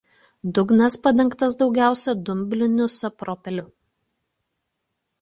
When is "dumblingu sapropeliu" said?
2.31-3.71